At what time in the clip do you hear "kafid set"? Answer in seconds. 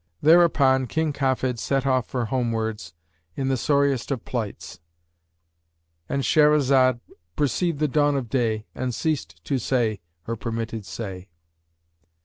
1.13-1.85